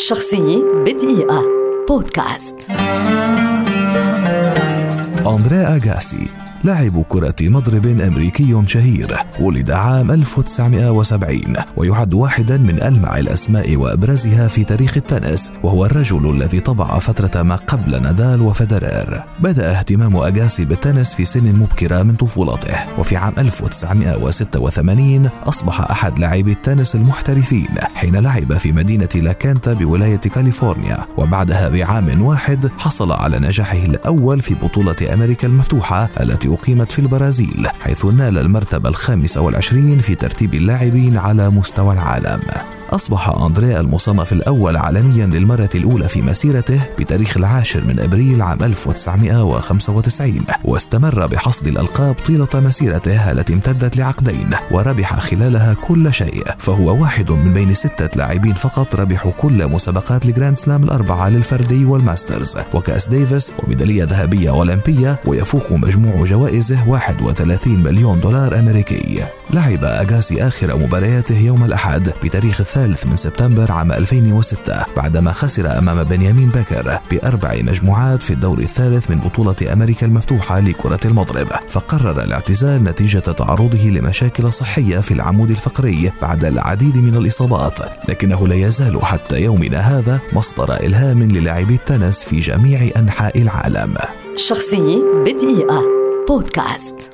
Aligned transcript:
شخصية 0.00 0.64
بدقيقة. 0.86 1.44
بودكاست. 1.88 2.56
أندريه 5.26 5.76
أغاسي. 5.76 6.39
لاعب 6.64 7.04
كرة 7.08 7.34
مضرب 7.40 7.86
أمريكي 7.86 8.62
شهير 8.66 9.16
ولد 9.40 9.70
عام 9.70 10.10
1970 10.10 11.54
ويعد 11.76 12.14
واحدا 12.14 12.56
من 12.56 12.82
ألمع 12.82 13.18
الأسماء 13.18 13.76
وأبرزها 13.76 14.48
في 14.48 14.64
تاريخ 14.64 14.96
التنس 14.96 15.50
وهو 15.62 15.86
الرجل 15.86 16.30
الذي 16.30 16.60
طبع 16.60 16.98
فترة 16.98 17.42
ما 17.42 17.56
قبل 17.56 18.02
نادال 18.02 18.52
وفederer 18.52 19.20
بدأ 19.42 19.78
اهتمام 19.78 20.16
أجاسي 20.16 20.64
بالتنس 20.64 21.14
في 21.14 21.24
سن 21.24 21.52
مبكرة 21.52 22.02
من 22.02 22.14
طفولته 22.14 22.98
وفي 22.98 23.16
عام 23.16 23.34
1986 23.38 25.30
أصبح 25.46 25.80
أحد 25.80 26.18
لاعبي 26.18 26.52
التنس 26.52 26.94
المحترفين 26.94 27.68
حين 27.94 28.16
لعب 28.16 28.52
في 28.52 28.72
مدينة 28.72 29.08
لاكوينتا 29.14 29.72
بولاية 29.72 30.16
كاليفورنيا 30.16 31.06
وبعدها 31.16 31.68
بعام 31.68 32.22
واحد 32.22 32.70
حصل 32.78 33.12
على 33.12 33.38
نجاحه 33.38 33.78
الأول 33.78 34.40
في 34.40 34.54
بطولة 34.54 34.96
أمريكا 35.14 35.48
المفتوحة 35.48 36.08
التي 36.20 36.49
أقيمت 36.54 36.92
في 36.92 36.98
البرازيل 36.98 37.68
حيث 37.80 38.04
نال 38.04 38.38
المرتبة 38.38 38.88
الخامسة 38.88 39.40
والعشرين 39.40 39.98
في 39.98 40.14
ترتيب 40.14 40.54
اللاعبين 40.54 41.16
على 41.16 41.50
مستوى 41.50 41.94
العالم. 41.94 42.40
أصبح 42.92 43.28
أندريه 43.28 43.80
المصنف 43.80 44.32
الأول 44.32 44.76
عالميا 44.76 45.26
للمرة 45.26 45.68
الأولى 45.74 46.08
في 46.08 46.22
مسيرته 46.22 46.80
بتاريخ 46.98 47.36
العاشر 47.36 47.84
من 47.84 48.00
أبريل 48.00 48.42
عام 48.42 48.62
1995 48.62 50.40
واستمر 50.64 51.26
بحصد 51.26 51.66
الألقاب 51.66 52.14
طيلة 52.14 52.48
مسيرته 52.54 53.30
التي 53.30 53.52
امتدت 53.52 53.96
لعقدين 53.96 54.50
وربح 54.70 55.18
خلالها 55.20 55.74
كل 55.74 56.14
شيء 56.14 56.44
فهو 56.58 57.02
واحد 57.02 57.30
من 57.30 57.52
بين 57.52 57.74
ستة 57.74 58.18
لاعبين 58.18 58.54
فقط 58.54 58.94
ربحوا 58.94 59.32
كل 59.32 59.68
مسابقات 59.68 60.24
الجراند 60.24 60.56
سلام 60.56 60.84
الأربعة 60.84 61.28
للفردي 61.28 61.84
والماسترز 61.84 62.56
وكأس 62.74 63.08
ديفيس 63.08 63.52
وميدالية 63.64 64.04
ذهبية 64.04 64.50
أولمبية 64.50 65.20
ويفوق 65.26 65.72
مجموع 65.72 66.24
جوائزه 66.24 66.88
31 66.88 67.82
مليون 67.82 68.20
دولار 68.20 68.58
أمريكي. 68.58 69.24
لعب 69.50 69.84
أجاسي 69.84 70.46
آخر 70.46 70.76
مبارياته 70.76 71.38
يوم 71.38 71.64
الأحد 71.64 72.12
بتاريخ 72.24 72.60
الثالث 72.60 72.79
الثالث 72.80 73.06
من 73.06 73.16
سبتمبر 73.16 73.72
عام 73.72 73.92
2006 73.92 74.86
بعدما 74.96 75.32
خسر 75.32 75.78
أمام 75.78 76.04
بنيامين 76.04 76.48
بكر 76.48 76.98
بأربع 77.10 77.54
مجموعات 77.62 78.22
في 78.22 78.32
الدور 78.32 78.58
الثالث 78.58 79.10
من 79.10 79.18
بطولة 79.18 79.56
أمريكا 79.72 80.06
المفتوحة 80.06 80.60
لكرة 80.60 81.00
المضرب. 81.04 81.48
فقرر 81.68 82.22
الاعتزال 82.22 82.84
نتيجة 82.84 83.18
تعرضه 83.18 83.88
لمشاكل 83.88 84.52
صحية 84.52 84.98
في 84.98 85.14
العمود 85.14 85.50
الفقري 85.50 86.12
بعد 86.22 86.44
العديد 86.44 86.96
من 86.96 87.14
الإصابات 87.14 87.78
لكنه 88.08 88.48
لا 88.48 88.54
يزال 88.54 89.04
حتى 89.04 89.40
يومنا 89.40 89.78
هذا 89.78 90.20
مصدر 90.32 90.74
إلهام 90.74 91.22
للاعبي 91.22 91.74
التنس 91.74 92.24
في 92.24 92.40
جميع 92.40 92.90
أنحاء 92.96 93.42
العالم. 93.42 93.94
شخصية 94.36 95.02
بدقيقة. 95.24 95.82
بودكاست. 96.28 97.09